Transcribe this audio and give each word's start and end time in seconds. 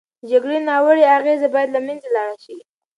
د 0.21 0.21
جګړې 0.31 0.57
ناوړه 0.67 1.03
اغېزې 1.17 1.47
باید 1.53 1.69
له 1.75 1.79
منځه 1.87 2.07
لاړې 2.15 2.37
شي. 2.43 2.55